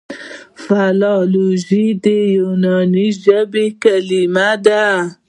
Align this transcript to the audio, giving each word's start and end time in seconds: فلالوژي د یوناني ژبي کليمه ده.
فلالوژي 0.65 1.85
د 2.03 2.05
یوناني 2.37 3.07
ژبي 3.23 3.67
کليمه 3.83 4.49
ده. 4.65 4.85